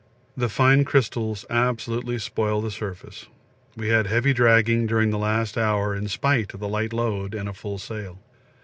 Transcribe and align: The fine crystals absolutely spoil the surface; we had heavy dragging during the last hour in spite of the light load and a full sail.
The 0.35 0.49
fine 0.49 0.83
crystals 0.83 1.45
absolutely 1.47 2.17
spoil 2.17 2.59
the 2.59 2.71
surface; 2.71 3.27
we 3.77 3.89
had 3.89 4.07
heavy 4.07 4.33
dragging 4.33 4.87
during 4.87 5.11
the 5.11 5.19
last 5.19 5.59
hour 5.59 5.93
in 5.95 6.07
spite 6.07 6.55
of 6.55 6.59
the 6.59 6.67
light 6.67 6.91
load 6.91 7.35
and 7.35 7.47
a 7.47 7.53
full 7.53 7.77
sail. 7.77 8.17